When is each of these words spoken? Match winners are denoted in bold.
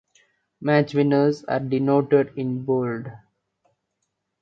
Match 0.59 0.95
winners 0.95 1.43
are 1.43 1.59
denoted 1.59 2.33
in 2.35 2.65
bold. 2.65 3.11